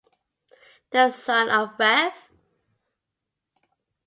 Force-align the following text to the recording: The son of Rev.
The 0.91 1.11
son 1.11 1.49
of 1.49 1.77
Rev. 1.77 2.11